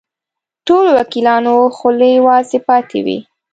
[0.67, 3.19] ټولو وکیلانو خولې وازې پاتې وې.